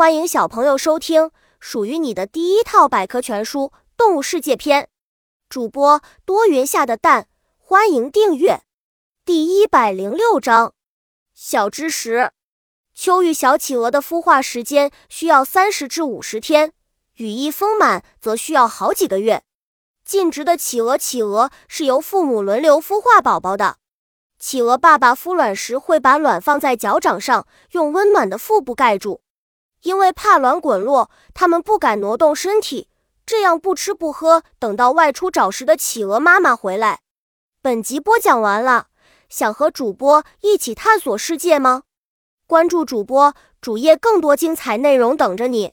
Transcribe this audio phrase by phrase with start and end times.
[0.00, 3.64] 欢迎小朋友收听属于你的第一套百科全书
[3.98, 4.88] 《动物世界》篇。
[5.50, 8.62] 主播多云下的蛋，欢迎订阅。
[9.26, 10.72] 第一百零六章：
[11.34, 12.32] 小知识。
[12.94, 16.72] 秋羽小企鹅的孵化时间需要三十至五十天，
[17.16, 19.42] 羽翼丰满则需要好几个月。
[20.02, 23.76] 尽职的企鹅，企鹅是由父母轮流孵化宝宝的。
[24.38, 29.20] 企鹅爸爸孵卵时会把卵放在脚掌上，用温暖的腹部盖住。
[29.82, 32.88] 因为怕卵滚落，它们不敢挪动身体，
[33.24, 37.00] 这样不吃不喝，等到外出找食的企鹅妈妈回来。
[37.62, 38.88] 本集播讲完了，
[39.28, 41.82] 想和主播一起探索世界吗？
[42.46, 45.72] 关注主播主页，更多精彩内容等着你。